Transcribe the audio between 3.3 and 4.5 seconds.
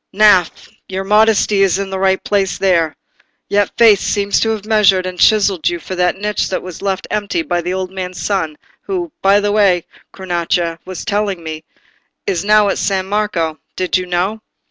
Yet fate seems to